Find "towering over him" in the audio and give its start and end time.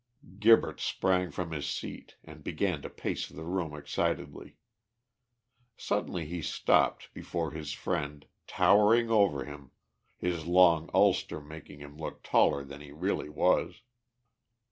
8.47-9.69